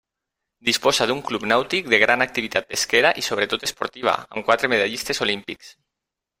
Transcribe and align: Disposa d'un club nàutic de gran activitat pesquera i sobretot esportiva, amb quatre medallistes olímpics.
Disposa 0.69 1.05
d'un 1.11 1.21
club 1.27 1.45
nàutic 1.51 1.91
de 1.95 1.99
gran 2.05 2.25
activitat 2.25 2.67
pesquera 2.73 3.13
i 3.23 3.27
sobretot 3.29 3.69
esportiva, 3.71 4.17
amb 4.33 4.51
quatre 4.51 4.75
medallistes 4.77 5.27
olímpics. 5.29 5.75